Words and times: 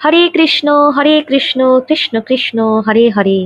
হরে 0.00 0.22
কৃষ্ণ 0.28 0.68
হরে 0.96 1.14
কৃষ্ণ 1.22 1.60
কৃষ্ণ 1.88 2.14
কৃষ্ণ 2.20 2.58
হরে 2.86 3.04
হরে 3.10 3.40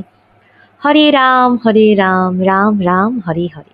হরে 0.82 1.06
রাম 1.10 1.50
হরে 1.64 1.86
রাম 1.94 2.32
রাম 2.42 2.72
রাম 2.82 3.12
হরে 3.26 3.46
হরে 3.46 3.72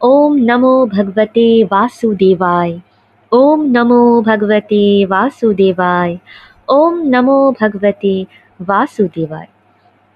ওম 0.00 0.32
নমো 0.40 0.74
ভগবতে 0.86 1.46
বাসুদেবায় 1.64 2.74
ওম 3.32 3.60
নমো 3.66 4.02
ভগবতে 4.20 4.84
বাসুদেবায় 5.06 6.14
ওম 6.68 6.94
নমো 7.04 7.38
ভগবতে 7.60 8.14
বাসুদেবায় 8.60 9.50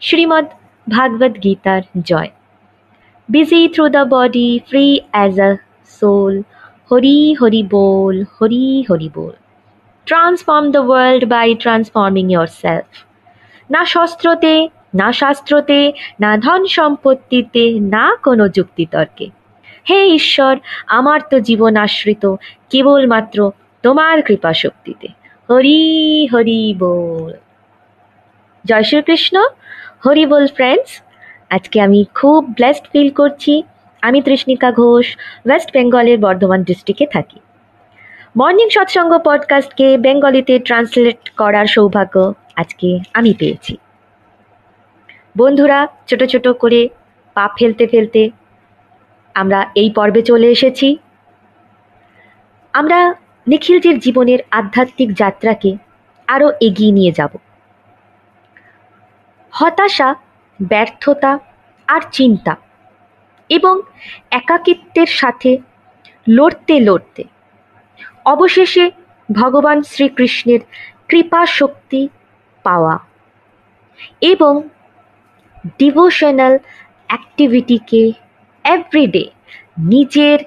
শ্রীমদ্ 0.02 0.48
ভাগবত 0.86 1.34
গীতার 1.44 1.82
জয় 2.04 2.30
busy 3.28 3.68
through 3.68 3.90
the 3.90 4.04
body, 4.06 4.50
free 4.60 4.94
as 5.14 5.38
a 5.38 5.60
soul. 5.84 6.44
Hori 6.86 7.34
Hori 7.34 7.62
Bol, 7.64 8.24
Hori 8.26 8.82
Hori 8.84 9.08
Bol. 9.10 9.34
Transform 10.10 10.72
the 10.72 10.82
world 10.88 11.22
by 11.22 11.54
transforming 11.54 12.28
yourself. 12.32 13.06
না 13.70 13.84
শস্ত্রতে, 13.84 14.68
না 14.94 15.12
শাস্ত্রতে, 15.12 15.92
না 16.20 16.36
ধন 16.36 16.66
সম্পত্তিতে, 16.66 17.80
না 17.80 18.16
কোনো 18.16 18.48
যুক্তিতর্কে। 18.48 19.30
হে 19.90 20.06
ঈশ্বর, 20.06 20.56
আমার 20.86 21.20
তো 21.30 21.40
জীবন 21.40 21.76
আশ্রিত 21.76 22.34
কেবলমাত্র 22.70 23.50
তোমার 23.82 24.22
কৃপা 24.22 24.54
শক্তিতে 24.54 25.08
হরি 25.50 26.26
হরি 26.26 26.74
বল। 26.78 27.32
জয় 28.64 28.82
শ্রীকৃষ্ণ। 28.82 29.42
হরি 30.06 30.26
বল 30.26 30.46
ফ্রেন্ডস 30.46 31.02
আজকে 31.50 31.80
আমি 31.80 32.04
খুব 32.14 32.44
ব্লেসড 32.44 32.84
ফিল 32.92 33.10
করছি। 33.10 33.62
আমি 34.02 34.22
তৃষ্ণিকা 34.22 34.72
ঘোষ 34.72 35.16
ওয়েস্ট 35.46 35.72
বেঙ্গলের 35.72 36.18
বর্ধমান 36.18 36.64
ডিস্ট্রিক্টে 36.64 37.06
থাকি। 37.06 37.40
মর্নিং 38.38 38.68
সৎসঙ্গ 38.68 39.18
পডকাস্টকে 39.18 39.98
বেঙ্গলিতে 39.98 40.58
ট্রান্সলেট 40.58 41.30
করার 41.30 41.66
সৌভাগ্য 41.66 42.34
আজকে 42.56 42.98
আমি 43.14 43.34
পেয়েছি। 43.38 43.76
বন্ধুরা, 45.36 45.86
ছোট 46.06 46.24
ছোট 46.24 46.48
করে 46.48 46.88
পা 47.34 47.48
ফেলতে 47.58 47.86
ফেলতে 47.86 48.30
আমরা 49.34 49.70
এই 49.74 49.90
পর্বে 49.90 50.22
চলে 50.22 50.46
এসেছি। 50.46 50.98
আমরা 52.72 53.14
নিখিলজির 53.46 53.98
জীবনের 53.98 54.38
আধ্যাত্মিক 54.50 55.14
যাত্রাকে 55.14 55.76
আরও 56.26 56.52
এগিয়ে 56.60 56.92
নিয়ে 56.92 57.12
যাব। 57.12 57.30
হতাশা, 59.50 60.14
ব্যর্থতা 60.62 61.38
আর 61.86 62.00
চিন্তা 62.12 62.56
এবং 63.48 63.80
একাকিত্বের 64.30 65.06
সাথে 65.06 65.58
লড়তে 66.28 66.80
লড়তে 66.80 67.24
অবশেষে 68.32 68.84
ভগবান 69.28 69.78
শ্রীকৃষ্ণের 69.82 70.60
কৃপা 71.08 71.42
শক্তি 71.58 72.02
পাওয়া 72.64 72.96
এবং 74.22 74.54
ডিভোশনাল 75.78 76.54
অ্যাক্টিভিটিকে 77.08 78.02
এভরিডে 78.64 79.24
নিজের 79.84 80.38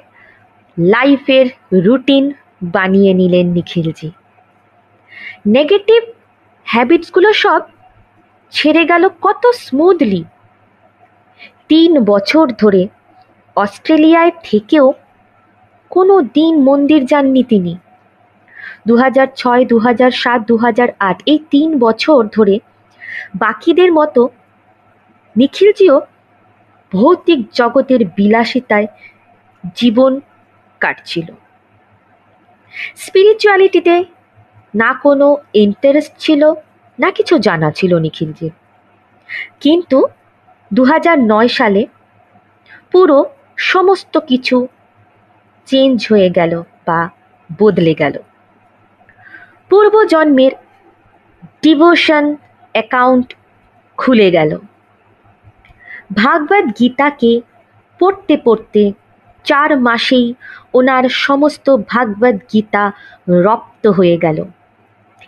লাইফের 0.78 1.46
রুটিন 1.86 2.25
বানিয়ে 2.74 3.12
নিলেন 3.14 3.47
নিখিলজি। 3.47 4.09
নেগেটিভ 5.48 6.02
হ্যাবিটসগুলো 6.68 7.30
সব 7.34 7.62
ছেড়ে 8.53 8.84
গেল 8.86 9.03
কত 9.22 9.44
স্মুথলি 9.63 10.22
তিন 11.68 11.92
বছর 12.03 12.46
ধরে 12.59 12.81
অস্ট্রেলিয়ায় 13.58 14.34
থেকেও 14.44 14.86
কোনো 15.96 16.16
দিন 16.38 16.53
মন্দির 16.68 17.02
যাননি 17.12 17.44
তিনি। 17.52 17.74
দু 18.88 18.94
হাজার 19.03 19.28
ছয় 19.35 19.63
দু 19.72 19.78
হাজার 19.85 20.12
সাত 20.22 20.40
দু 20.50 20.56
হাজার 20.57 20.90
আট 21.09 21.18
এই 21.25 21.40
তিন 21.52 21.69
বছর 21.79 22.19
ধরে 22.35 22.56
বাকিদের 23.35 23.90
মতো 23.94 24.22
নিখিলজিও 25.35 25.97
ভৌতিক 26.91 27.40
জগতের 27.59 28.01
বিলাসিতায় 28.18 28.88
জীবন 29.75 30.12
কাটছিল। 30.81 31.28
স্পিরিচুয়ালিটিতে 32.96 33.96
না 34.74 34.91
কোনো 35.03 35.28
ইন্টারেস্ট 35.66 36.13
ছিল, 36.19 36.41
না 37.00 37.09
কিছু 37.18 37.34
জানা 37.38 37.69
ছিল 37.72 37.91
নিখিলজির। 38.06 38.53
কিন্তু 39.63 40.00
দু 40.72 40.84
সালে 41.57 41.81
পুরো 42.91 43.18
সমস্ত 43.72 44.13
কিছু 44.31 44.57
চেঞ্জ 45.66 46.08
হয়ে 46.12 46.30
গেল 46.30 46.64
বা 46.86 47.10
বদলে 47.60 47.94
গেল। 47.94 48.20
পূর্বজন্মের 49.70 50.52
ডিভোশন 51.62 52.36
অ্যাকাউন্ট 52.72 53.34
খুলে 53.98 54.32
গেল। 54.32 54.58
ভাগবত 56.16 56.80
গীতাকে 56.80 57.42
পড়তে 58.00 58.38
পড়তে 58.38 58.92
চার 59.44 59.80
মাসেই 59.80 60.34
ওনার 60.74 61.10
সমস্ত 61.10 61.78
ভাগবত 61.88 62.36
গীতা 62.54 62.92
রপ্ত 63.30 63.88
হয়ে 63.88 64.18
গেল 64.18 64.46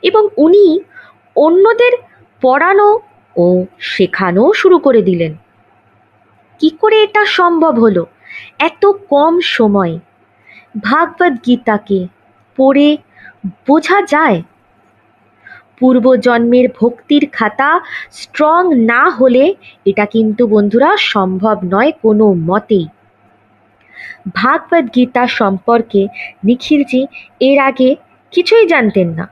এবং 0.03 0.27
উনি 0.37 0.79
অন্যদের 1.35 1.91
পড়ানো 2.41 2.99
ও 3.35 3.65
শেখানো 3.79 4.53
শুরু 4.53 4.79
করে 4.79 5.01
দিলেন। 5.01 5.33
কি 6.59 6.69
করে 6.69 7.03
এটা 7.03 7.25
সম্ভব 7.25 7.79
হলো? 7.79 8.05
এত 8.59 8.85
কম 8.85 9.39
সময় 9.41 9.99
ভাগবত 10.75 11.33
গীতাকে 11.45 12.07
পড়ে 12.57 12.97
বোঝা 13.67 14.01
যায়। 14.07 14.41
পূর্বজন্মের 15.79 16.67
ভক্তির 16.79 17.29
খাতা 17.31 17.81
স্ট্রং 18.11 18.75
না 18.75 19.09
হলে 19.09 19.53
এটা 19.85 20.05
কিন্তু 20.05 20.47
বন্ধুরা 20.47 20.97
সম্ভব 20.97 21.57
নয় 21.63 21.91
কোনো 22.01 22.33
মতেই 22.33 22.87
ভাগবত 24.35 24.85
গীতা 24.95 25.27
সম্পর্কে 25.27 26.07
নিখিলজি 26.43 27.07
এর 27.39 27.59
আগে 27.59 27.95
কিছুই 28.31 28.67
জানতেন 28.67 29.09
না। 29.09 29.27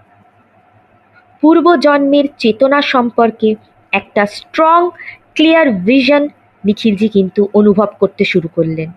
পূর্বজন্মের 1.42 2.26
চেতনা 2.38 2.82
সম্পর্কে 2.82 3.56
একটা 3.94 4.26
স্ট্রং 4.26 4.90
ক্লিয়ার 5.36 5.72
ভিশন 5.72 6.28
নিখিলজি 6.66 7.08
কিন্তু 7.08 7.48
অনুভব 7.54 7.90
করতে 8.00 8.26
শুরু 8.26 8.48
করলেন। 8.48 8.92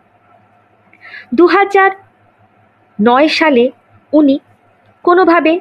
দু 1.35 1.47
হাজার 1.47 2.04
নয় 2.99 3.29
সালে 3.29 3.71
উনি 4.13 4.39
কোনোভাবে 5.03 5.61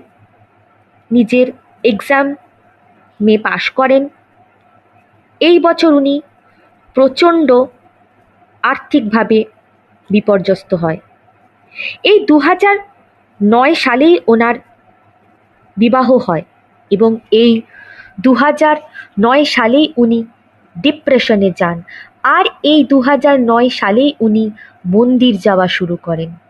নিজের 1.11 1.51
এক্সাম 1.83 2.35
মে 3.19 3.37
পাশ 3.37 3.69
করেন। 3.69 4.09
এই 5.41 5.59
বছর 5.59 5.93
উনি 5.93 6.21
প্রচণ্ড 6.93 7.51
আর্থিকভাবে 8.63 9.45
বিপর্যস্ত 10.09 10.73
হয়। 10.73 10.99
এই 12.03 12.25
দু 12.25 12.39
হাজার 12.39 12.77
নয় 13.41 13.73
সালেই 13.73 14.19
ওনার 14.27 14.55
বিবাহ 15.77 16.17
হয় 16.17 16.43
এবং 16.91 17.15
এই 17.31 17.61
দু 18.19 18.33
হাজার 18.33 18.75
নয় 19.19 19.45
সালেই 19.45 19.93
উনি 19.97 20.25
ডিপ্রেশনে 20.75 21.51
যান। 21.57 21.81
আর 22.23 22.45
এই 22.63 22.83
দু 22.83 23.01
হাজার 23.01 23.39
নয় 23.41 23.69
সালেই 23.69 24.15
উনি 24.19 24.51
মন্দির 24.85 25.37
যাওয়া 25.37 25.67
শুরু 25.67 25.97
করেন। 25.97 26.42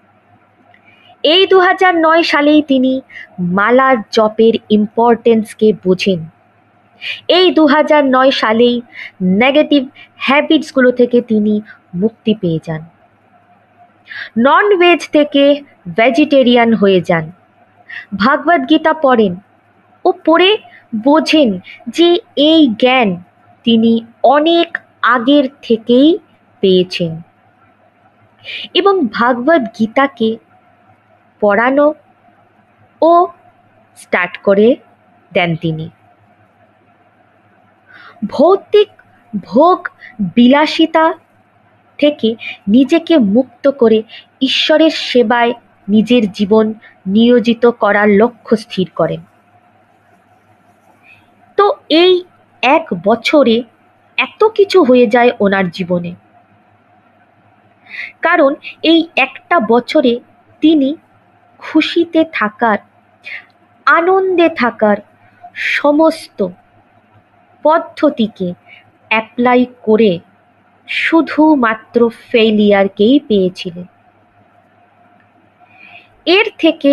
এই 1.24 1.48
দু 1.48 1.62
নয় 1.94 2.24
সালেই 2.24 2.62
তিনি 2.62 3.02
মালার 3.40 3.98
জপের 4.12 4.54
ইম্পর্টেন্সকে 4.70 5.74
বোঝেন। 5.84 6.26
এই 7.28 7.52
দু 7.52 7.68
নয় 8.04 8.32
সালেই 8.32 8.82
নেগেটিভ 9.22 9.88
হ্যাবিটসগুলো 10.16 10.92
থেকে 10.92 11.22
তিনি 11.22 11.62
মুক্তি 11.96 12.34
পেয়ে 12.42 12.60
যান। 12.64 12.82
নন 14.38 14.78
ভেজ 14.78 15.10
থেকে 15.10 15.64
ভেজিটেরিয়ান 15.96 16.74
হয়ে 16.74 17.02
যান। 17.02 17.32
ভাগবত 18.18 18.70
গীতা 18.70 18.94
পড়েন 18.94 19.36
ও 20.06 20.14
পড়ে 20.26 20.58
বোঝেন 21.04 21.60
যে 21.88 22.18
এই 22.36 22.68
জ্ঞান 22.68 23.24
তিনি 23.64 24.06
অনেক 24.24 24.78
আগের 25.02 25.44
থেকেই 25.62 26.20
পেয়েছেন। 26.60 27.22
এবং 28.74 29.08
ভাগবত 29.08 29.62
গীতাকে 29.80 30.38
পড়ানো 31.44 31.94
ও 33.02 33.28
স্টার্ট 33.96 34.38
করে 34.38 34.76
দেন 35.34 35.56
তিনি। 35.56 35.90
ভৌতিক 38.30 38.90
ভোগ 39.44 39.88
বিলাসিতা 40.36 41.14
থেকে 42.00 42.36
নিজেকে 42.68 43.18
মুক্ত 43.18 43.72
করে 43.72 44.04
ঈশ্বরের 44.42 44.90
সেবায় 44.90 45.54
নিজের 45.88 46.32
জীবন 46.32 46.74
নিয়োজিত 47.08 47.66
করার 47.66 48.10
লক্ষ্য 48.10 48.58
স্থির 48.58 48.88
করেন। 48.96 49.22
তো 51.58 51.66
এই 51.90 52.24
এক 52.62 52.86
বছরে 53.04 53.64
এত 54.18 54.42
কিছু 54.44 54.84
হয়ে 54.84 55.08
যায় 55.08 55.32
ওনার 55.40 55.70
জীবনে। 55.70 56.16
কারণ 58.22 58.56
এই 58.84 59.10
একটা 59.16 59.60
বছরে 59.60 60.20
তিনি 60.62 60.96
খুশিতে 61.64 62.22
থাকার, 62.34 62.80
আনন্দে 63.88 64.48
থাকার 64.56 64.98
সমস্ত 65.74 66.40
পদ্ধতিকে 67.66 68.48
অ্যাপ্লাই 69.12 69.62
করে 69.84 70.12
শুধুমাত্র 70.88 72.00
ফেলিয়ারকেই 72.30 73.16
পেয়েছিলেন 73.28 73.88
এর 76.28 76.48
থেকে 76.58 76.92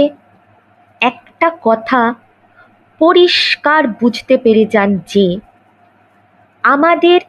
একটা 1.01 1.49
কথা 1.63 2.03
পরিষ্কার 3.01 3.83
বুঝতে 4.01 4.35
পেরে 4.37 4.65
যান 4.65 4.91
যে, 5.07 5.27
আমাদের 6.65 7.21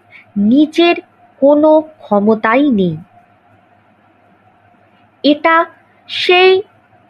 নিজের 0.52 0.96
কোনো 1.42 1.72
ক্ষমতাই 1.98 2.66
নেই। 2.72 2.96
এটা 5.24 5.56
সেই 6.10 6.52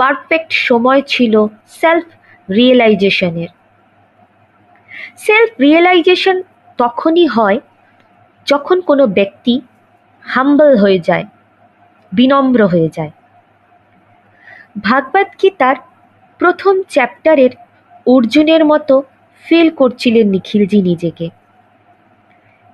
পারফেক্ট 0.01 0.51
সময় 0.69 1.01
ছিল 1.13 1.33
সেলফ 1.81 2.07
রিয়েলাইজেশনের 2.49 3.51
সেলফ 5.17 5.51
রিয়েলাইজেশন 5.59 6.37
তখনই 6.77 7.27
হয় 7.27 7.59
যখন 8.47 8.77
কোনো 8.81 9.03
ব্যক্তি 9.17 9.53
হাম্বল 10.25 10.71
হয়ে 10.77 10.99
যায়, 10.99 11.25
বিনম্র 12.11 12.61
হয়ে 12.67 12.89
যায়। 12.97 13.11
ভাগবত 14.83 15.29
গীতার 15.41 15.77
প্রথম 16.39 16.75
চ্যাপ্টারের 16.89 17.51
অর্জুনের 18.05 18.63
মতো 18.65 18.95
ফিল 19.45 19.67
করছিলেন 19.69 20.25
নিখিলজি 20.27 20.79
নিজেকে? 20.81 21.27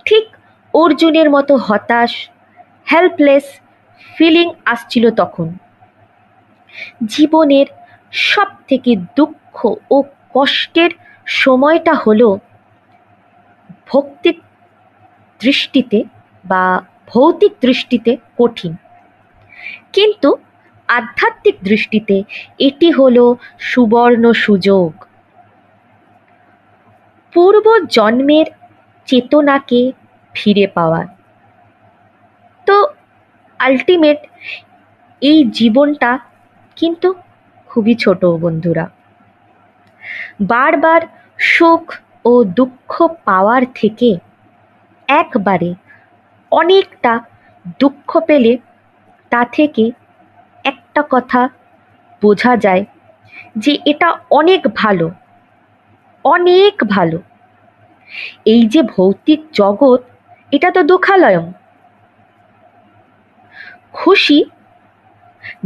ঠিক 0.05 0.25
অর্জুনের 0.73 1.27
মতো 1.29 1.53
হতাশ 1.67 2.11
হেল্পলেস 2.87 3.45
ফিলিং 4.15 4.47
আসছিল 4.65 5.05
তখন। 5.15 5.47
জীবনের 7.05 7.67
সব 8.11 8.47
থেকে 8.67 8.95
দুঃখ 9.15 9.57
ও 9.91 9.97
কষ্টের 10.33 10.91
সময়টা 11.25 11.93
হল 11.93 12.21
ভক্তির 13.87 14.37
দৃষ্টিতে 15.41 16.03
বা 16.45 16.63
ভৌতিক 17.07 17.53
দৃষ্টিতে 17.61 18.17
কঠিন। 18.37 18.75
কিন্তু 19.93 20.29
আধ্যাত্মিক 20.89 21.55
দৃষ্টিতে 21.63 22.23
এটি 22.59 22.91
হল 22.91 23.17
সুবর্ণ 23.59 24.23
সুযোগ। 24.33 24.91
পূর্ব 27.33 27.65
জন্মের 27.89 28.47
চেতনাকে 29.07 29.91
ফিরে 30.35 30.67
পাওয়ার 30.67 31.05
তো 32.67 32.93
আলটিমেট 33.59 34.19
এই 35.21 35.39
জীবনটা 35.49 36.19
কিন্তু 36.77 37.13
খুবই 37.69 37.95
ছোট 37.95 38.25
বন্ধুরা। 38.25 38.85
বারবার 40.41 41.01
সুখ 41.37 41.85
ও 42.25 42.43
দুঃখ 42.43 42.93
পাওয়ার 43.25 43.63
থেকে 43.75 44.09
একবারে 45.07 45.73
অনেকটা 46.51 47.13
দুঃখ 47.79 48.09
পেলে 48.19 48.57
তা 49.31 49.41
থেকে 49.51 49.91
একটা 50.65 51.01
কথা 51.09 51.49
বোঝা 52.21 52.53
যায় 52.57 52.85
যে 53.57 53.73
এটা 53.85 54.07
অনেক 54.31 54.61
ভালো 54.75 55.11
অনেক 56.25 56.75
ভালো। 56.89 57.17
এই 58.45 58.61
যে 58.67 58.81
ভৌতিক 58.83 59.39
জগৎ, 59.53 60.01
এটা 60.51 60.71
তো 60.71 60.81
দুঃখালয়ম। 60.83 61.45
খুশি 63.93 64.37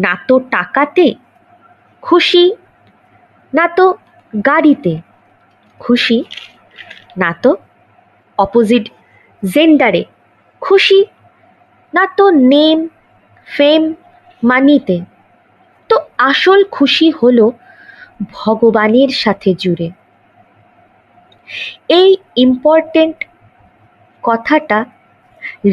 না 0.03 0.13
তো 0.27 0.35
টাকাতে 0.55 1.07
খুশি, 2.03 2.45
না 3.53 3.65
তো 3.77 3.85
গাড়িতে 4.45 4.93
খুশি, 5.79 6.17
না 7.21 7.31
তো 7.43 7.51
অপোজিট 8.37 8.85
জেন্ডারে 9.43 10.03
খুশি, 10.61 10.99
না 11.93 12.03
তো 12.17 12.25
নেম 12.53 12.77
ফেম 13.47 13.81
মানিতে 14.43 14.97
তো 15.89 15.95
আসল 16.29 16.59
খুশি 16.71 17.07
হলো 17.19 17.45
ভগবানের 18.31 19.11
সাথে 19.23 19.49
জুড়ে। 19.61 19.87
এই 21.99 22.09
ইম্পর্টেন্ট 22.45 23.17
কথাটা 24.23 24.79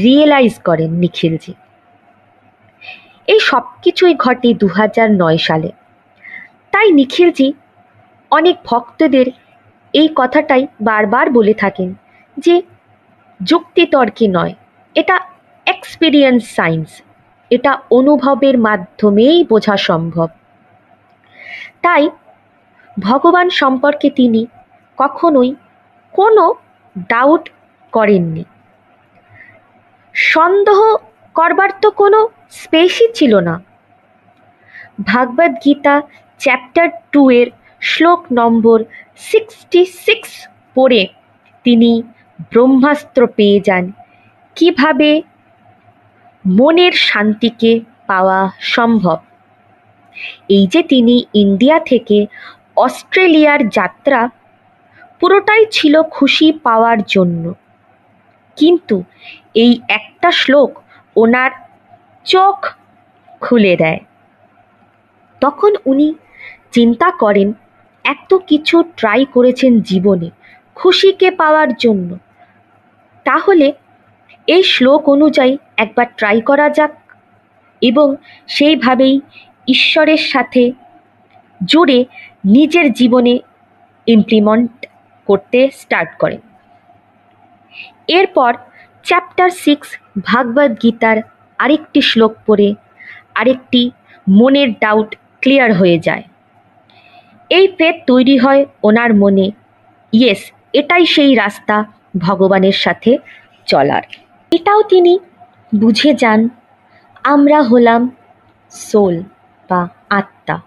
রিয়েলাইজ 0.05 0.55
করেন 0.59 0.91
নিখিলজি। 1.03 1.53
এই 3.29 3.41
সব 3.49 3.65
কিছুই 3.83 4.15
ঘটে 4.25 4.51
দু 4.55 4.69
নয় 5.23 5.41
সালে। 5.49 5.71
তাই 6.73 6.89
নিখিলজি 6.99 7.49
অনেক 8.31 8.57
ভক্তদের 8.65 9.27
এই 9.95 10.09
কথাটাই 10.17 10.63
বারবার 10.81 11.27
বলে 11.31 11.55
থাকেন 11.55 11.89
যে 12.37 12.55
যুক্তিতর্কে 13.41 14.27
নয়, 14.37 14.55
এটা 14.97 15.17
এক্সপিরিয়েন্স 15.67 16.43
সায়েন্স 16.57 16.89
এটা 17.51 17.73
অনুভবের 17.99 18.57
মাধ্যমেই 18.67 19.39
বোঝা 19.45 19.77
সম্ভব। 19.89 20.29
তাই 21.85 22.03
ভগবান 22.97 23.47
সম্পর্কে 23.61 24.09
তিনি 24.11 24.43
কখনোই 24.99 25.51
কোনো 26.15 26.45
ডাউট 27.13 27.45
করেননি। 27.93 28.45
সন্দেহ 30.15 30.79
করবার 31.39 31.71
তো 31.83 31.89
কোনো 31.91 32.19
স্পেসই 32.51 33.09
ছিল 33.15 33.33
না। 33.41 33.55
ভাগবত 35.05 35.53
গীতা 35.65 35.95
চ্যাপ্টার 36.39 36.89
টু 37.13 37.23
এর 37.31 37.49
শ্লোক 37.81 38.21
নম্বর 38.33 38.79
সিক্সটি 39.17 39.83
সিক্স 40.05 40.31
পড়ে 40.77 41.03
তিনি 41.65 41.91
ব্রহ্মাস্ত্র 42.51 43.21
পেয়ে 43.37 43.61
যান। 43.61 43.85
কীভাবে? 44.57 45.11
মনের 46.45 46.95
শান্তিকে 47.09 47.73
পাওয়া 48.07 48.41
সম্ভব। 48.61 49.19
এই 50.49 50.65
যে 50.67 50.81
তিনি 50.83 51.25
ইন্ডিয়া 51.35 51.79
থেকে 51.81 52.19
অস্ট্রেলিয়ার 52.77 53.69
যাত্রা, 53.69 54.21
পুরোটাই 55.21 55.65
ছিল 55.71 55.95
খুশি 56.03 56.53
পাওয়ার 56.67 56.99
জন্য। 57.03 57.45
কিন্তু 58.59 58.97
এই 59.55 59.73
একটা 59.89 60.31
শ্লোক 60.31 60.71
ওনার 61.23 61.51
চোখ 62.27 62.57
খুলে 63.41 63.75
দেয়। 63.77 64.01
তখন 65.43 65.73
উনি 65.87 66.09
চিন্তা 66.71 67.09
করেন, 67.23 67.49
এত 68.05 68.31
কিছু 68.47 68.77
ট্রাই 68.97 69.21
করেছেন 69.35 69.73
জীবনে, 69.81 70.29
খুশিকে 70.77 71.29
পাওয়ার 71.31 71.71
জন্য। 71.75 72.09
তাহলে 73.27 73.67
এই 74.47 74.63
শ্লোক 74.63 75.03
অনুযায়ী 75.09 75.55
একবার 75.77 76.07
ট্রাই 76.17 76.39
করা 76.41 76.67
যাক 76.69 76.95
এবং 77.83 78.09
সেইভাবেই 78.47 79.15
ঈশ্বরের 79.69 80.23
সাথে 80.33 80.63
জুড়ে 81.65 81.99
নিজের 82.45 82.87
জীবনে 82.93 83.35
ইমপ্লিমেন্ট 84.07 84.73
করতে 85.29 85.59
স্টার্ট 85.81 86.11
করেন। 86.19 86.41
এরপর 88.09 88.53
চ্যাপ্টার 89.07 89.51
সিক্স 89.65 89.89
ভাগবত 90.25 90.83
গীতার 90.83 91.19
আরেকটি 91.59 92.01
শ্লোক 92.03 92.33
পড়ে 92.47 92.75
আরেকটি 93.35 93.91
মনের 94.29 94.73
ডাউট 94.73 95.17
ক্লিয়ার 95.41 95.73
হয়ে 95.75 95.99
যায়। 95.99 96.23
এই 97.51 97.69
ফেদ 97.79 97.95
তৈরি 98.07 98.39
হয় 98.39 98.67
ওনার 98.83 99.15
মনে। 99.15 99.51
ইয়েস 100.13 100.53
এটাই 100.73 101.07
সেই 101.07 101.35
রাস্তা 101.35 101.85
ভগবানের 102.19 102.73
সাথে 102.73 103.19
চলার। 103.67 104.03
এটাও 104.53 104.83
তিনি 104.83 105.19
বুঝে 105.75 106.15
যান, 106.15 106.49
আমরা 107.25 107.63
হলাম 107.63 108.11
সোল 108.71 109.23
বা 109.71 109.89
আত্মা। 110.11 110.61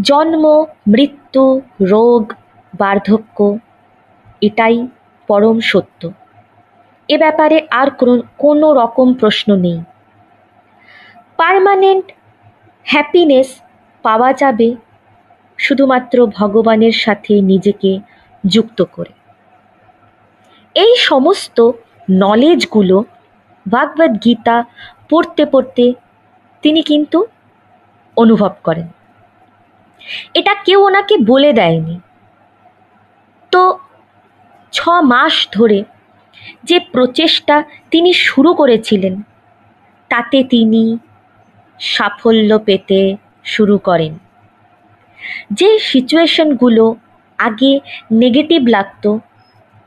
জন্ম, 0.00 0.64
মৃত্যু, 0.88 1.60
রোগ, 1.80 2.32
বার্ধক্য, 2.78 3.58
এটাই 4.40 4.88
পরম 5.26 5.60
সত্য। 5.60 6.10
এ 7.14 7.16
ব্যাপারে 7.18 7.58
আর 7.80 7.88
কোনো 8.42 8.68
রকম 8.80 9.08
প্রশ্ন 9.14 9.48
নেই। 9.56 9.78
পারমানেন্ট 11.38 12.06
হ্যাপিনেস 12.86 13.48
পাওয়া 14.04 14.30
যাবে 14.32 14.68
শুধুমাত্র 15.58 16.16
ভগবানের 16.38 16.94
সাথে 17.04 17.34
নিজেকে 17.50 17.90
যুক্ত 18.44 18.78
করে। 18.94 19.12
এই 20.76 20.92
সমস্ত 21.08 21.58
নলেজগুলো 22.22 22.96
ভাগবত 23.66 24.12
গীতা 24.24 24.56
পড়তে 25.10 25.44
পড়তে 25.52 25.84
তিনি 26.62 26.80
কিন্তু 26.82 27.18
অনুভব 28.16 28.52
করেন। 28.66 28.88
এটা 30.34 30.52
কেউ 30.66 30.80
ওনাকে 30.88 31.14
বলে 31.30 31.50
দেয়নি। 31.52 31.96
তো 33.52 33.62
ছ 34.72 34.78
মাস 35.12 35.34
ধরে 35.52 35.78
যে 36.64 36.80
প্রচেষ্টা 36.80 37.64
তিনি 37.90 38.12
শুরু 38.12 38.54
করেছিলেন, 38.54 39.22
তাতে 40.08 40.44
তিনি 40.44 40.98
সাফল্য 41.80 42.58
পেতে 42.58 43.16
শুরু 43.44 43.78
করেন। 43.78 44.18
যে 45.50 45.78
সিচুয়েশনগুলো 45.78 46.96
আগে 47.38 47.80
নেগেটিভ 48.12 48.66
লাগতো, 48.66 49.20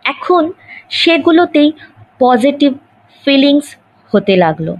এখন 0.04 0.52
সেগুলোতেই 0.90 1.72
পজিটিভ 2.20 2.74
ফিলিংস 3.26 3.76
হতে 4.12 4.36
লাগল। 4.36 4.76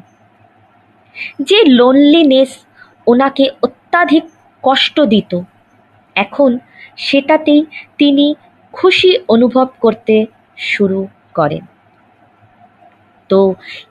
যে 1.40 1.64
লোনলিনেস 1.66 2.66
ওনাকে 3.08 3.46
অত্যাধিক 3.64 4.24
কষ্ট 4.64 5.00
দিত, 5.00 5.42
এখন 6.16 6.60
সেটাতেই 6.98 7.66
তিনি 7.98 8.36
খুশি 8.72 9.18
অনুভব 9.28 9.68
করতে 9.80 10.26
শুরু 10.58 11.08
করেন। 11.34 11.73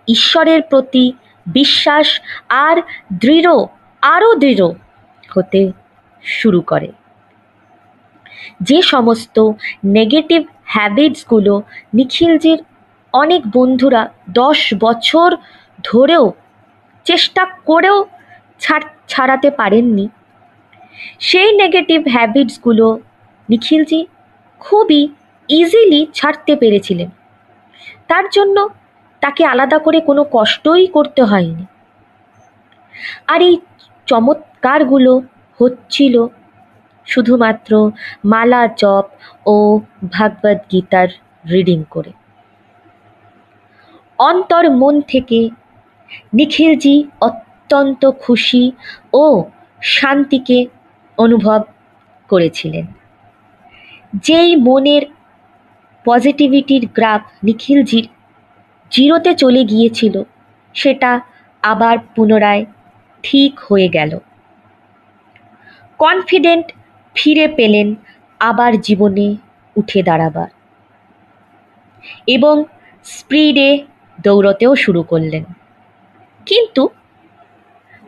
ঈশ্বরের 0.08 0.62
প্রতি 0.62 1.12
বিশ্বাস 1.46 2.20
আর 2.48 2.76
দৃঢ়, 3.12 3.50
আরও 4.02 4.34
দৃঢ় 4.34 4.66
হতে 5.34 5.72
শুরু 6.24 6.60
করে। 6.60 6.92
যে 8.60 8.82
সমস্ত 8.82 9.36
নেগেটিভ 9.84 10.40
হ্যাবিটসগুলো 10.64 11.62
নিখিলজির 11.94 12.60
অনেক 13.12 13.42
বন্ধুরা 13.52 14.02
দশ 14.30 14.74
বছর 14.80 15.36
ধরেও 15.84 16.32
চেষ্টা 17.04 17.44
করেও 17.64 18.04
ছাড়, 18.60 18.84
ছাড়াতে 19.08 19.50
পারেননি, 19.50 20.08
সেই 21.20 21.50
নেগেটিভ 21.56 22.00
হ্যাবিটসগুলো 22.10 22.86
নিখিলজি 23.48 24.06
খুবই 24.60 25.08
ইজিলি 25.48 26.06
ছাড়তে 26.14 26.56
পেরেছিলেন। 26.56 27.10
তার 28.08 28.24
জন্য 28.32 28.56
তাকে 29.22 29.42
আলাদা 29.44 29.78
করে 29.78 30.00
কোনো 30.00 30.22
কষ্টই 30.32 30.86
করতে 30.86 31.22
হয়নি। 31.22 31.64
আর 33.26 33.40
এই 33.42 33.54
চমৎকারগুলো 34.06 35.12
হচ্ছিল 35.60 36.14
শুধুমাত্র 37.06 37.90
মালা 38.24 38.62
জপ 38.76 39.06
ও 39.46 39.80
ভাগবত 40.12 40.58
গীতার 40.72 41.08
রিডিং 41.50 41.84
করে। 41.90 42.12
অন্তর 44.18 44.64
মন 44.70 45.00
থেকে 45.00 45.50
নিখিলজি 46.34 46.96
অত্যন্ত 47.20 48.10
খুশি 48.20 48.72
ও 49.12 49.44
শান্তিকে 49.82 50.66
অনুভব 51.18 51.60
করেছিলেন। 52.28 52.86
যেই 54.22 54.56
মনের 54.56 55.02
পজিটিভিটির 56.06 56.86
গ্রাফ 56.86 57.22
নিখিলজির 57.44 58.06
জিরোতে 58.92 59.34
চলে 59.34 59.64
গিয়েছিল, 59.64 60.22
সেটা 60.74 61.20
আবার 61.62 61.98
পুনরায় 62.14 62.66
ঠিক 63.22 63.60
হয়ে 63.60 63.88
গেল। 63.88 64.18
কনফিডেন্ট 65.98 66.72
ফিরে 67.14 67.48
পেলেন 67.48 67.94
আবার 68.40 68.80
জীবনে 68.80 69.36
উঠে 69.76 70.02
দাঁড়াবার। 70.02 70.48
এবং 72.26 72.64
স্পিডে 73.04 73.84
দৌড়তেও 74.22 74.76
শুরু 74.76 75.02
করলেন। 75.02 75.44
কিন্তু 76.46 76.88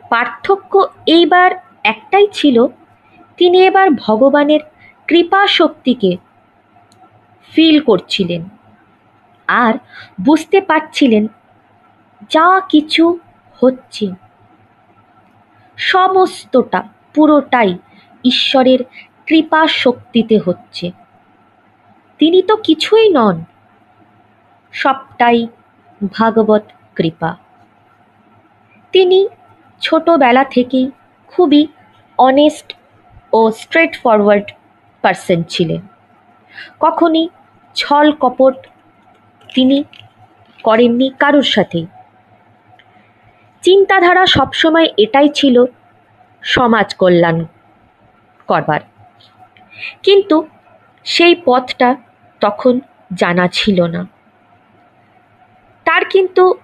পার্থক্য 0.09 0.87
এইবার 1.05 1.51
একটাই 1.83 2.27
ছিল, 2.33 2.67
তিনি 3.37 3.65
এবার 3.65 3.89
ভগবানের 3.91 4.59
কৃপা 5.07 5.47
শক্তিকে 5.47 6.17
ফিল 7.53 7.79
করছিলেন। 7.79 8.54
আর 9.47 9.73
বুঝতে 10.21 10.61
পারছিলেন 10.61 11.27
যা 12.29 12.61
কিছু 12.69 13.19
হচ্ছে। 13.61 14.07
সমস্তটা 15.77 16.83
পুরোটাই 17.13 17.77
ঈশ্বরের 18.23 18.79
কৃপা 19.25 19.67
শক্তিতে 19.67 20.39
হচ্ছে। 20.45 20.91
তিনি 22.17 22.41
তো 22.41 22.57
কিছুই 22.57 23.09
নন, 23.09 23.43
সবটাই 24.71 25.47
ভাগবত 26.13 26.63
কৃপা। 26.95 27.35
তিনি 28.91 29.27
ছোটবেলা 29.81 30.43
থেকেই 30.43 30.91
খুবই 31.27 31.67
অনেস্ট 32.17 32.75
ও 33.33 33.51
স্ট্রেট 33.51 34.01
ফরওয়ার্ড 34.01 34.51
পারসন 35.01 35.43
ছিলেন। 35.43 35.81
কখনই 36.79 37.29
ছল 37.75 38.11
কপট 38.11 38.67
তিনি 39.53 39.83
করেননি 40.63 41.09
কারোর 41.19 41.43
সাথেই 41.43 41.85
চিন্তাধারা 43.61 44.25
সবসময় 44.25 44.87
এটাই 44.97 45.29
ছিল 45.29 45.65
সমাজ 46.41 46.95
কল্যাণ 46.95 47.45
করবার। 48.47 48.79
কিন্তু 50.03 50.47
সেই 51.03 51.35
পথটা 51.45 51.95
তখন 52.39 52.79
জানা 53.13 53.47
ছিল 53.47 53.87
না। 53.87 54.07
তার 55.85 56.05
কিন্তু 56.05 56.55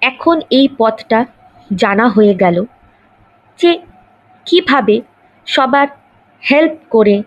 এখন 0.00 0.40
এই 0.50 0.68
পথটা 0.78 1.26
জানা 1.74 2.08
হয়ে 2.08 2.34
গেল 2.34 2.64
যে 3.58 3.82
কীভাবে 4.46 5.00
সবার 5.46 5.88
হেল্প 6.50 6.72
করে 6.90 7.22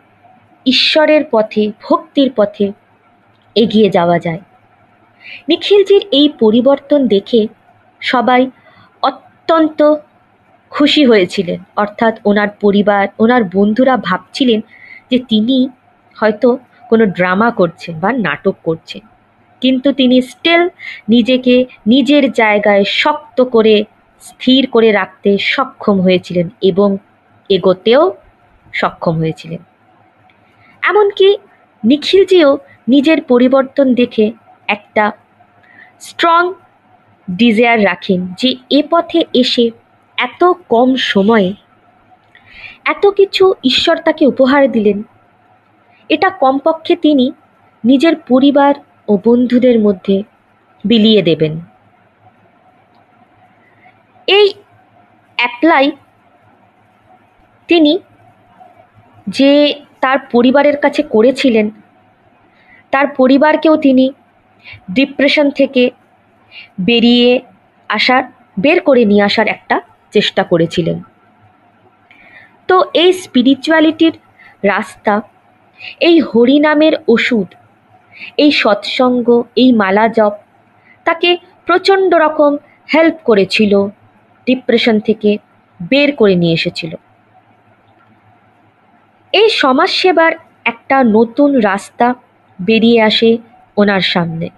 ঈশ্বরের 0.66 1.26
পথে, 1.32 1.72
ভক্তির 1.90 2.32
পথে 2.36 2.72
এগিয়ে 3.56 3.90
যাওয়া 3.90 4.20
যায়। 4.20 4.40
নিখিলজির 5.48 6.08
এই 6.12 6.30
পরিবর্তন 6.40 7.08
দেখে 7.08 7.48
সবাই 8.02 8.52
অত্যন্ত 9.02 9.96
খুশি 10.70 11.06
হয়েছিলেন। 11.06 11.60
অর্থাৎ 11.76 12.20
ওনার 12.26 12.48
পরিবার, 12.62 13.08
ওনার 13.20 13.44
বন্ধুরা 13.54 13.98
ভাবছিলেন 13.98 14.62
যে 15.12 15.20
তিনি 15.20 15.70
হয়তো 16.16 16.58
কোনো 16.90 17.06
ড্রামা 17.06 17.52
করছেন 17.52 18.00
বা 18.00 18.12
নাটক 18.12 18.56
করছেন। 18.64 19.02
কিন্তু 19.62 19.92
তিনি 19.92 20.22
স্টিল 20.22 20.70
নিজেকে 21.10 21.66
নিজের 21.88 22.32
জায়গায় 22.32 22.84
শক্ত 22.84 23.42
করে, 23.42 23.84
স্থির 24.22 24.68
করে 24.68 24.92
রাখতে 24.92 25.38
সক্ষম 25.38 26.02
হয়েছিলেন 26.02 26.50
এবং 26.62 26.98
এগোতেও 27.50 28.14
সক্ষম 28.74 29.18
হয়েছিলেন। 29.18 29.60
এমনকি 30.82 31.38
নিখিলজিও 31.84 32.58
নিজের 32.88 33.22
পরিবর্তন 33.22 33.94
দেখে 33.94 34.32
একটা 34.72 35.06
স্ট্রং 36.00 36.42
ডিজায়ার 37.28 37.80
রাখেন 37.86 38.20
যে 38.38 38.50
এ 38.70 38.80
পথে 38.90 39.20
এসে 39.34 39.66
এত 40.18 40.42
কম 40.70 40.90
সময়ে 40.96 41.50
এত 42.86 43.04
কিছু 43.08 43.44
ঈশ্বর 43.64 43.96
তাকে 43.98 44.24
উপহার 44.26 44.72
দিলেন। 44.72 45.04
এটা 46.10 46.30
কমপক্ষে 46.30 46.96
তিনি 46.96 47.26
নিজের 47.84 48.16
পরিবার 48.28 48.74
ও 49.08 49.14
বন্ধুদের 49.26 49.78
মধ্যে 49.80 50.16
বিলিয়ে 50.86 51.22
দেবেন। 51.22 51.54
এই 54.28 54.48
অ্যাপ্লাই 55.38 55.86
তিনি 57.70 57.94
যে 59.28 59.52
তার 60.02 60.18
পরিবারের 60.32 60.78
কাছে 60.78 61.02
করেছিলেন, 61.04 61.68
তার 62.92 63.08
পরিবারকেও 63.18 63.76
তিনি 63.78 64.06
ডিপ্রেশন 64.94 65.48
থেকে 65.50 65.84
বেরিয়ে 66.80 67.42
আসার, 67.90 68.24
বের 68.60 68.80
করে 68.82 69.06
নিয়ে 69.06 69.24
আসার 69.24 69.48
একটা 69.48 69.76
চেষ্টা 70.12 70.44
করেছিলেন। 70.44 70.98
তো 72.68 72.76
এই 72.94 73.14
স্পিরিচুয়ালিটির 73.14 74.16
রাস্তা, 74.64 75.22
এই 76.00 76.20
হরিনামের 76.20 76.94
ওষুধ, 77.08 77.48
এই 78.38 78.52
সৎসঙ্গ, 78.52 79.28
এই 79.56 79.70
মালা 79.72 80.06
জপ, 80.08 80.34
তাকে 81.06 81.30
প্রচণ্ড 81.66 82.14
রকম 82.16 82.52
হেল্প 82.94 83.18
করেছিল 83.24 83.74
ডিপ্রেশন 84.48 85.00
থেকে 85.00 85.38
বের 85.80 86.10
করে 86.16 86.36
নিয়ে 86.36 86.54
এসেছিল। 86.54 86.92
এই 89.34 89.50
সমাজসেবার 89.50 90.34
একটা 90.66 90.98
নতুন 91.04 91.50
রাস্তা 91.60 92.08
বেরিয়ে 92.60 93.02
আসে 93.02 93.38
ওনার 93.78 94.02
সামনে। 94.02 94.50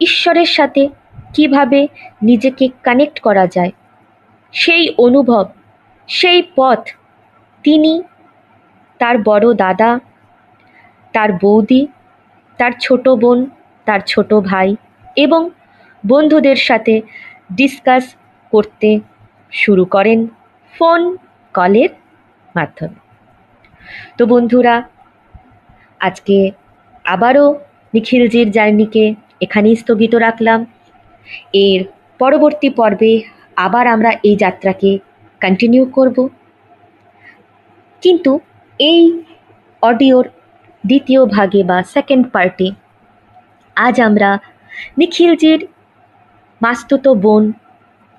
ঈশ্বরের 0.00 0.46
সাথে 0.46 0.88
কীভাবে 1.34 1.88
নিজেকে 2.22 2.68
কানেক্ট 2.82 3.20
করা 3.20 3.46
যায়, 3.46 3.72
সেই 4.52 4.94
অনুভব, 4.98 5.46
সেই 6.08 6.42
পথ 6.56 6.88
তিনি 7.62 8.02
তার 8.98 9.18
বড় 9.18 9.54
দাদা, 9.54 10.00
তার 11.12 11.32
বৌদি, 11.32 11.86
তার 12.58 12.72
ছোট 12.80 13.08
বোন, 13.08 13.50
তার 13.84 14.00
ছোট 14.06 14.34
ভাই 14.34 14.76
এবং 15.16 15.50
বন্ধুদের 16.06 16.56
সাথে 16.56 17.02
ডিসকাস 17.52 18.16
করতে 18.52 19.00
শুরু 19.52 19.84
করেন 19.84 20.26
ফোন 20.78 21.16
কলের 21.54 21.88
মাধ্যমে। 22.56 22.98
তো 24.18 24.26
বন্ধুরা, 24.26 24.82
আজকে 26.00 26.50
আবারও 27.04 27.46
নিখিলজির 27.92 28.48
জার্নিকে 28.50 29.04
এখানেই 29.40 29.76
স্থগিত 29.82 30.14
রাখলাম। 30.26 30.60
এর 31.66 31.80
পরবর্তী 32.20 32.68
পর্বে 32.78 33.12
আবার 33.56 33.84
আমরা 33.94 34.10
এই 34.28 34.36
যাত্রাকে 34.36 34.90
কন্টিনিউ 35.40 35.84
করব। 35.96 36.16
কিন্তু 38.02 38.32
এই 38.80 39.00
অডিওর 39.82 40.26
দ্বিতীয় 40.84 41.20
ভাগে 41.26 41.62
বা 41.70 41.78
সেকেন্ড 41.94 42.24
পার্টে 42.34 42.68
আজ 43.76 43.96
আমরা 44.08 44.30
নিখিলজির 44.98 45.60
মাস্তুত 46.60 47.04
বোন, 47.22 47.44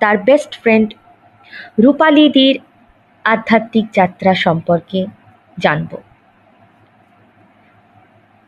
তার 0.00 0.16
বেস্ট 0.28 0.52
ফ্রেন্ড 0.62 0.88
রূপালিদির 1.84 2.56
আধ্যাত্মিক 3.24 3.86
যাত্রা 3.92 4.32
সম্পর্কে 4.44 5.00
জানব। 5.58 5.90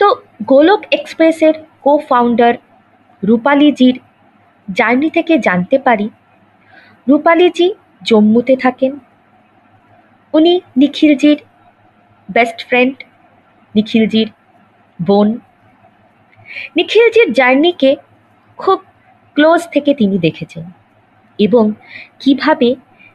তো 0.00 0.08
গোলক 0.50 0.80
এক্সপ্রেসের 0.90 1.54
কো 1.80 1.92
ফাউন্ডার 2.08 2.54
রূপালিজির 3.22 3.96
জার্নি 4.68 5.08
থেকে 5.10 5.34
জানতে 5.38 5.76
পারি, 5.78 6.06
রূপালিজি 7.08 7.68
জম্মুতে 8.02 8.56
থাকেন। 8.56 8.92
উনি 10.32 10.52
নিখিলজির 10.76 11.38
বেস্ট 12.28 12.58
ফ্রেন্ড 12.68 12.96
নিখিলজির 13.74 14.28
বোন। 15.06 15.28
নিখিলজির 16.76 17.28
জার্নিকে 17.32 17.90
খুব 18.56 18.78
ক্লোজ 19.36 19.60
থেকে 19.68 19.90
তিনি 19.94 20.16
দেখেছেন 20.18 20.64
এবং 21.38 21.64
কীভাবে 22.20 22.68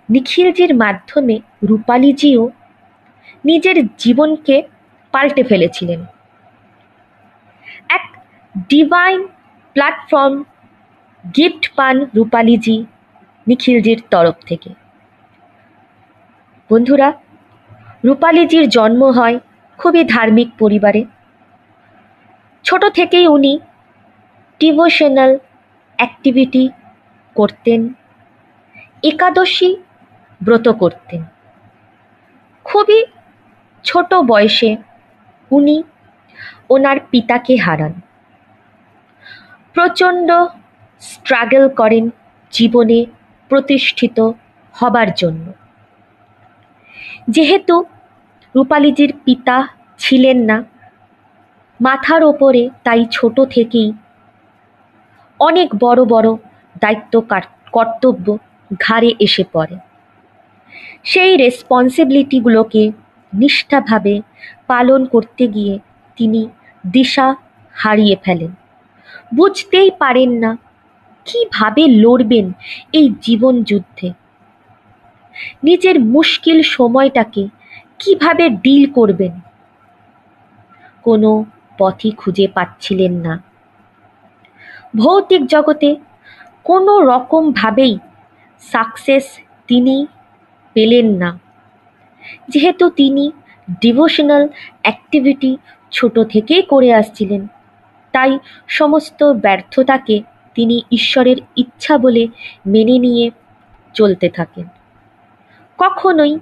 নিখিলজির 0.10 0.74
মাধ্যমে 0.76 1.36
রূপালীজিও 1.64 2.44
নিজের 3.46 3.78
জীবনকে 3.98 4.56
পাল্টে 5.14 5.44
ফেলেছিলেন। 5.44 6.02
ডিভাইন 8.68 9.28
প্ল্যাটফর্ম 9.74 10.44
গিফট 11.36 11.72
পান 11.76 12.06
রূপালীজি 12.16 12.86
নিখিলজির 13.48 14.04
তরফ 14.12 14.36
থেকে। 14.46 14.70
বন্ধুরা 16.70 17.14
রূপালীজির 18.06 18.70
জন্ম 18.70 19.04
হয় 19.04 19.40
খুবই 19.78 20.04
ধার্মিক 20.04 20.50
পরিবারে। 20.60 21.06
ছোট 22.64 22.86
থেকেই 22.86 23.28
উনি 23.28 23.60
ডিভোশনাল 24.60 25.38
অ্যাক্টিভিটি 25.98 26.70
করতেন, 27.36 27.94
একাদশী 29.04 29.76
ব্রত 30.44 30.68
করতেন। 30.70 31.24
খুবই 32.64 33.06
ছোট 33.84 34.14
বয়সে 34.14 34.78
উনি 35.52 35.84
ওনার 36.70 36.98
পিতাকে 37.12 37.56
হারান। 37.56 38.02
প্রচণ্ড 39.76 40.30
স্ট্রাগল 41.02 41.64
করেন 41.70 42.06
জীবনে 42.52 43.00
প্রতিষ্ঠিত 43.52 44.18
হবার 44.76 45.10
জন্য। 45.14 45.46
যেহেতু 47.30 47.76
রূপালীজির 48.56 49.12
পিতা 49.26 49.58
ছিলেন 49.98 50.38
না, 50.50 50.58
মাথার 51.82 52.22
ওপরে 52.24 52.70
তাই 52.84 53.02
ছোট 53.12 53.36
থেকেই 53.50 53.90
অনেক 55.40 55.70
বড় 55.80 56.02
বড় 56.06 56.30
দায়িত্ব 56.82 57.14
কর্তব্য 57.72 58.26
ঘাড়ে 58.80 59.10
এসে 59.20 59.44
পড়ে। 59.54 59.76
সেই 61.04 61.38
রেসপন্সিবিলিটিগুলোকে 61.38 62.84
নিষ্ঠাভাবে 63.34 64.14
পালন 64.68 65.02
করতে 65.06 65.44
গিয়ে 65.48 65.76
তিনি 66.18 66.42
দিশা 66.84 67.28
হারিয়ে 67.76 68.16
ফেলেন। 68.24 68.52
বুঝতেই 69.36 69.92
পারেন 70.00 70.32
না 70.32 70.58
কীভাবে 71.26 71.88
লড়বেন 71.88 72.52
এই 72.94 73.14
জীবন 73.22 73.64
যুদ্ধে। 73.64 74.14
নিজের 75.64 76.00
মুশকিল 76.00 76.62
সময়টাকে 76.62 77.48
কীভাবে 78.00 78.50
ডিল 78.50 78.92
করবেন? 78.92 79.40
কোনো 81.04 81.46
পথই 81.78 82.12
খুঁজে 82.12 82.48
পাচ্ছিলেন 82.48 83.14
না। 83.14 83.44
ভৌতিক 84.96 85.46
জগতে 85.46 85.96
কোনো 86.64 87.00
রকমভাবেই 87.00 88.00
সাকসেস 88.60 89.40
তিনি 89.68 90.08
পেলেন 90.74 91.06
না। 91.06 91.40
যেহেতু 92.50 92.90
তিনি 92.90 93.32
ডিভোশনাল 93.82 94.48
অ্যাক্টিভিটি 94.82 95.58
ছোট 95.92 96.20
থেকেই 96.20 96.62
করে 96.62 96.94
আসছিলেন। 96.94 97.48
তাই 98.20 98.40
সমস্ত 98.68 99.24
ব্যর্থতাকে 99.24 100.24
তিনি 100.56 100.82
ঈশ্বরের 100.92 101.38
ইচ্ছা 101.56 101.98
বলে 101.98 102.28
মেনে 102.66 103.00
নিয়ে 103.00 103.32
চলতে 103.94 104.30
থাকেন। 104.30 104.68
কখনোই 105.78 106.40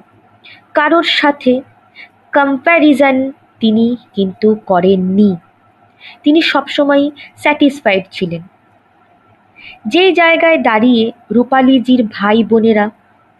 কারোর 0.73 1.03
সাথে 1.03 1.61
কম্প্যারিজন 2.33 3.31
তিনি 3.59 3.97
কিন্তু 4.15 4.55
করেননি। 4.55 5.35
তিনি 6.23 6.41
সবসময় 6.41 7.09
স্যাটিসফাইড 7.35 8.03
ছিলেন। 8.11 8.41
যে 9.87 10.11
জায়গায় 10.11 10.57
দাঁড়িয়ে 10.57 11.11
রূপালীজির 11.31 12.03
ভাই 12.11 12.43
বোনেরা 12.43 12.89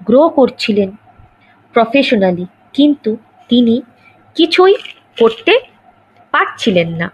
গ্রো 0.05 0.29
করছিলেন 0.29 0.91
প্রফেশনালি 1.73 2.45
কিন্তু 2.73 3.17
তিনি 3.49 3.81
কিছুই 4.35 4.75
করতে 5.19 5.59
পারছিলেন 6.31 6.89
না। 6.89 7.11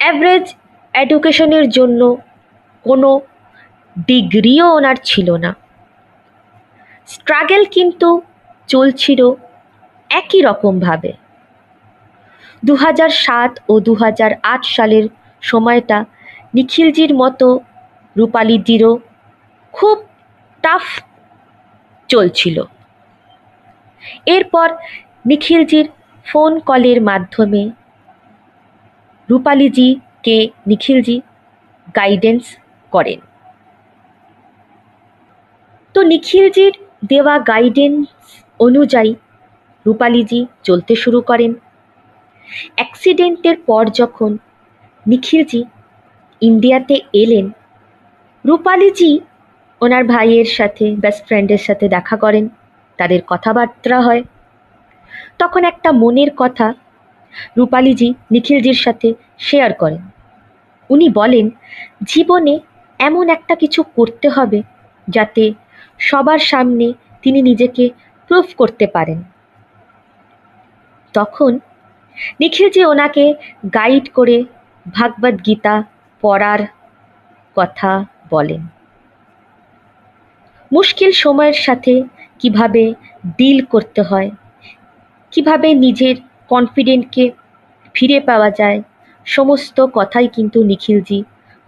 অ্যাভারেজ 0.00 0.46
এডুকেশনের 0.94 1.66
জন্য 1.70 2.00
কোনো 2.84 3.10
ডিগ্রিও 4.08 4.66
ওনার 4.76 4.96
ছিল 5.04 5.28
না। 5.36 5.50
স্ট্রাগল 7.08 7.62
কিন্তু 7.66 8.08
চলছিল 8.68 9.20
একই 10.10 10.40
রকমভাবে 10.42 11.12
দু 12.64 12.74
হাজার 12.74 13.10
সাত 13.24 13.52
ও 13.68 13.74
দু 13.80 13.92
হাজার 13.94 14.30
আট 14.42 14.62
সালের 14.66 15.04
সময়টা 15.42 15.98
নিখিলজির 16.54 17.12
মতো 17.14 17.48
রূপালীজিরও 18.16 18.92
খুব 19.74 19.96
টাফ 20.64 20.84
চলছিল। 22.08 22.56
এরপর 24.26 24.68
নিখিলজির 25.26 25.86
ফোন 26.26 26.52
কলের 26.60 26.98
মাধ্যমে 27.02 27.62
রূপালীজিকে 29.28 30.36
নিখিলজি 30.66 31.16
গাইডেন্স 31.94 32.44
করেন। 32.92 33.18
তো 35.94 36.00
নিখিলজির 36.02 36.74
দেওয়া 37.08 37.34
গাইডেন্স 37.38 38.06
অনুযায়ী 38.60 39.12
রূপালীজি 39.86 40.40
চলতে 40.62 40.94
শুরু 40.94 41.20
করেন। 41.20 41.52
অ্যাক্সিডেন্টের 42.74 43.56
পর 43.66 43.84
যখন 43.90 44.30
নিখিলজি 45.06 45.60
ইন্ডিয়াতে 46.42 46.96
এলেন, 47.12 47.46
রূপালীজি 48.44 49.12
ওনার 49.80 50.04
ভাইয়ের 50.04 50.48
সাথে 50.58 50.86
বেস্ট 50.96 51.22
ফ্রেন্ডের 51.26 51.58
সাথে 51.58 51.86
দেখা 51.88 52.16
করেন, 52.16 52.44
তাদের 52.98 53.20
কথাবার্তা 53.26 53.98
হয়। 54.00 54.22
তখন 55.38 55.62
একটা 55.64 55.90
মনের 55.92 56.30
কথা 56.36 56.66
রূপালীজি 57.56 58.14
নিখিলজির 58.30 58.74
সাথে 58.74 59.14
শেয়ার 59.38 59.72
করেন। 59.72 60.02
উনি 60.90 61.08
বলেন, 61.08 61.50
জীবনে 62.02 62.58
এমন 62.98 63.28
একটা 63.28 63.54
কিছু 63.54 63.82
করতে 63.82 64.28
হবে 64.28 64.62
যাতে 65.08 65.52
সবার 65.98 66.38
সামনে 66.38 66.92
তিনি 67.22 67.42
নিজেকে 67.42 67.90
প্রুফ 68.26 68.54
করতে 68.54 68.86
পারেন। 68.86 69.22
তখন 71.12 71.58
নিখিলজি 72.40 72.84
ওনাকে 72.84 73.34
গাইড 73.74 74.12
করে 74.12 74.44
ভাগবত 74.92 75.46
গীতা 75.46 75.82
পড়ার 76.20 76.58
কথা 77.56 78.04
বলেন। 78.30 78.66
মুশকিল 80.72 81.12
সময়ের 81.12 81.52
সাথে 81.52 82.02
কীভাবে 82.38 82.94
ডিল 83.36 83.64
করতে 83.64 84.02
হয়, 84.02 84.30
কীভাবে 85.30 85.74
নিজের 85.74 86.16
কনফিডেন্টকে 86.48 87.24
ফিরে 87.94 88.18
পাওয়া 88.20 88.50
যায়। 88.50 88.78
সমস্ত 89.26 89.76
কথাই 89.92 90.28
কিন্তু 90.28 90.58
নিখিলজি 90.64 91.18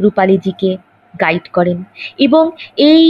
রূপালীজিকে 0.01 0.71
গাইড 1.15 1.45
করেন 1.53 1.79
এবং 2.19 2.45
এই 2.91 3.05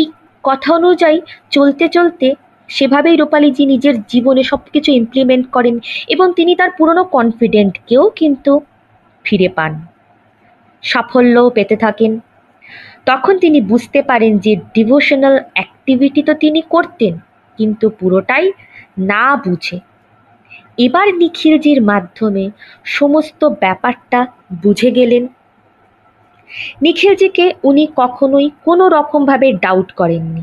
কথা 0.44 0.70
অনুযায়ী 0.74 1.18
চলতে 1.50 1.86
চলতে 1.88 2.26
সেভাবেই 2.68 3.16
রূপালীজি 3.16 3.64
নিজের 3.66 3.96
জীবনে 4.02 4.42
সব 4.42 4.62
কিছু 4.72 4.90
ইমপ্লিমেন্ট 4.92 5.46
করেন 5.50 5.74
এবং 6.08 6.26
তিনি 6.36 6.52
তার 6.54 6.70
পুরনো 6.78 7.04
কনফিডেন্টকেও 7.04 8.04
কিন্তু 8.10 8.52
ফিরে 9.24 9.48
পান। 9.48 9.72
সাফল্য 10.82 11.36
পেতে 11.50 11.76
থাকেন। 11.76 12.12
তখন 13.06 13.34
তিনি 13.38 13.58
বুঝতে 13.60 14.00
পারেন 14.02 14.32
যে 14.38 14.52
ডিভোশনাল 14.74 15.36
অ্যাক্টিভিটি 15.52 16.22
তো 16.22 16.32
তিনি 16.34 16.60
করতেন, 16.68 17.14
কিন্তু 17.58 17.86
পুরোটাই 17.90 18.46
না 18.98 19.24
বুঝে। 19.36 19.78
এবার 20.80 21.14
নিখিলজির 21.14 21.82
মাধ্যমে 21.82 22.50
সমস্ত 22.84 23.44
ব্যাপারটা 23.44 24.26
বুঝে 24.62 24.90
গেলেন। 24.90 25.26
নিখিলজিকে 26.82 27.54
উনি 27.64 27.88
কখনোই 27.96 28.50
কোনো 28.64 28.88
রকমভাবে 28.88 29.52
ডাউট 29.52 29.92
করেননি। 29.92 30.42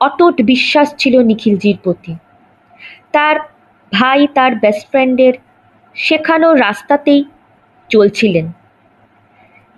অটুট 0.00 0.42
বিশ্বাস 0.42 0.94
ছিল 0.98 1.22
নিখিলজির 1.22 1.78
প্রতি। 1.82 2.16
তার 3.12 3.36
ভাই 3.92 4.26
তার 4.34 4.54
বেস্ট 4.54 4.88
ফ্রেন্ডের 4.88 5.34
শেখানো 5.94 6.54
রাস্তাতেই 6.54 7.24
চলছিলেন। 7.88 8.52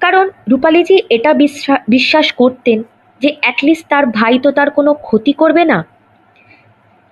কারণ 0.00 0.30
রূপালীজি 0.50 0.98
এটা 1.10 1.34
বিশ্বা- 1.34 1.78
বিশ্বাস 1.88 2.32
করতেন 2.32 2.82
যে 3.20 3.36
অ্যাটলিস্ট 3.40 3.86
তার 3.88 4.06
ভাই 4.06 4.38
তো 4.38 4.50
তার 4.50 4.70
কোনো 4.70 4.94
ক্ষতি 4.94 5.32
করবে 5.32 5.64
না। 5.64 5.84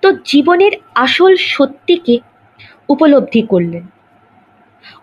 তো 0.01 0.11
জীবনের 0.11 0.71
আসল 0.95 1.35
সত্যিকে 1.35 2.19
উপলব্ধি 2.93 3.41
করলেন। 3.51 3.85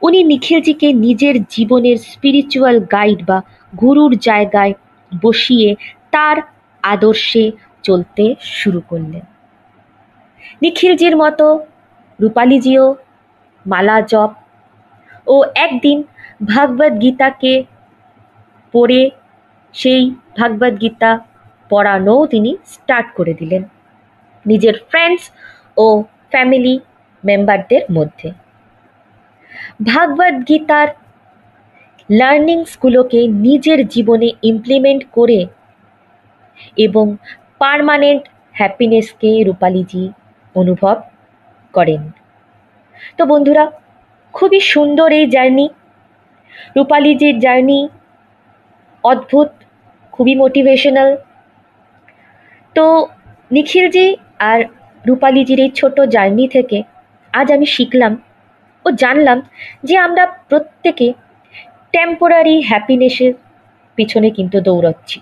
উনি 0.06 0.20
নিখিলজিকে 0.30 0.88
নিজের 1.06 1.34
জীবনের 1.54 1.96
স্পিরিচুয়াল 2.10 2.76
গাইড 2.94 3.20
বা 3.26 3.38
গুরুর 3.80 4.12
জায়গায় 4.28 4.74
বসিয়ে 5.12 5.68
তার 6.14 6.36
আদর্শে 6.82 7.44
চলতে 7.82 8.24
শুরু 8.58 8.80
করলেন। 8.90 9.24
নিখিলজির 10.62 11.14
মতো 11.16 11.46
রূপালীজিও 12.18 12.86
মালা 13.66 13.98
জপ 14.10 14.30
ও 15.26 15.36
একদিন 15.66 15.98
ভাগবত 16.44 16.92
গীতাকে 17.02 17.52
পড়ে 18.74 19.02
সেই 19.74 20.02
ভাগবত 20.38 20.74
গীতা 20.80 21.10
পড়ানোও 21.70 22.22
তিনি 22.26 22.50
স্টার্ট 22.66 23.08
করে 23.14 23.32
দিলেন। 23.34 23.62
নিজের 24.46 24.76
ফ্রেন্ডস 24.90 25.24
ও 25.76 25.86
ফ্যামিলি 26.32 26.74
মেম্বারদের 27.24 27.82
মধ্যে। 27.92 28.28
ভাগবত 29.84 30.34
গীতার 30.48 30.88
লার্নিংসগুলোকে 32.08 33.20
নিজের 33.46 33.80
জীবনে 33.88 34.28
ইমপ্লিমেন্ট 34.42 35.02
করে 35.12 35.40
এবং 36.76 37.06
পার্মানেন্ট 37.58 38.22
হ্যাপিনেসকে 38.54 39.30
রূপালীজি 39.44 40.04
অনুভব 40.54 40.96
করেন। 41.74 42.02
তো 43.18 43.22
বন্ধুরা, 43.26 43.64
খুবই 44.34 44.60
সুন্দর 44.72 45.08
এই 45.12 45.26
জার্নি 45.26 45.66
রূপালীজির 46.76 47.36
জার্নি 47.38 47.80
অদ্ভুত, 49.04 49.50
খুবই 50.12 50.34
মোটিভেশনাল 50.34 51.10
তো 52.76 52.84
নিখিলজি 53.50 54.06
আর 54.50 54.58
রূপালীজির 55.04 55.60
এই 55.64 55.70
ছোট 55.74 55.96
জার্নি 56.14 56.44
থেকে 56.48 56.78
আজ 57.32 57.52
আমি 57.52 57.66
শিখলাম 57.66 58.16
ও 58.84 58.90
জানলাম 58.90 59.42
যে 59.84 59.98
আমরা 59.98 60.26
প্রত্যেকে 60.26 61.12
টেম্পোরারি 61.92 62.62
হ্যাপিনেসের 62.62 63.32
পিছনে 63.96 64.30
কিন্তু 64.30 64.60
দৌড়াচ্ছি। 64.60 65.20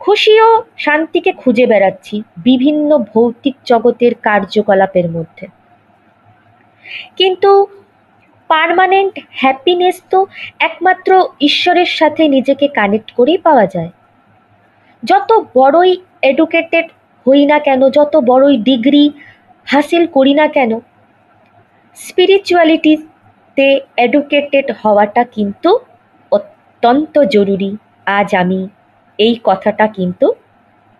খুশি 0.00 0.40
ও 0.40 0.64
শান্তিকে 0.76 1.32
খুঁজে 1.32 1.66
বেড়াচ্ছি 1.66 2.22
বিভিন্ন 2.38 2.98
ভৌতিক 2.98 3.56
জগতের 3.64 4.14
কার্যকলাপের 4.14 5.10
মধ্যে। 5.10 5.46
কিন্তু 7.16 7.66
পার্মানেন্ট 8.48 9.18
হ্যাপিনেস 9.30 10.02
তো 10.10 10.26
একমাত্র 10.58 11.28
ঈশ্বরের 11.40 11.86
সাথে 11.86 12.28
নিজেকে 12.28 12.68
কানেক্ট 12.68 13.12
করেই 13.12 13.38
পাওয়া 13.38 13.66
যায়। 13.66 13.90
যত 15.04 15.44
বড়ই 15.54 15.96
এডুকেটেড 16.22 16.86
হই 17.26 17.46
না 17.46 17.58
কেন, 17.58 17.90
যত 17.90 18.16
বড়ই 18.16 18.56
ডিগ্রি 18.56 19.12
হাসিল 19.66 20.04
করি 20.06 20.34
না 20.34 20.46
কেন? 20.46 20.72
স্পিরিচুয়ালিটিতে 21.96 23.68
এডুকেটেড 23.96 24.66
হওয়াটা 24.80 25.22
কিন্তু 25.36 25.70
অত্যন্ত 26.32 27.14
জরুরি। 27.34 27.70
আজ 28.18 28.28
আমি 28.34 28.60
এই 29.18 29.34
কথাটা 29.44 29.86
কিন্তু 29.86 30.26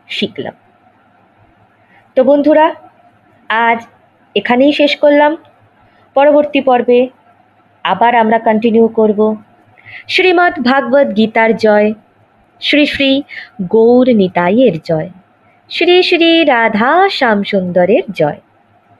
শিখলাম। 0.08 0.54
তো 2.16 2.20
বন্ধুরা, 2.24 2.66
আজ 3.50 3.78
এখানেই 4.36 4.72
শেষ 4.72 4.92
করলাম। 4.96 5.32
পরবর্তী 6.16 6.60
পর্বে 6.60 7.00
আবার 7.84 8.12
আমরা 8.14 8.38
কন্টিনিউ 8.38 8.86
করব। 8.88 9.20
শ্রীমদ্ 10.08 10.56
ভাগবত 10.70 11.08
গীতার 11.16 11.50
জয়, 11.56 11.88
শ্রী 12.60 12.84
শ্রী 12.86 13.10
গৌর 13.68 14.06
নিতাইয়ের 14.20 14.76
জয়, 14.82 15.08
শ্রী 15.70 15.96
শ্রী 16.02 16.30
রাধা 16.44 16.92
শ্যামসুন্দরের 17.08 18.04
জয়। 18.12 18.40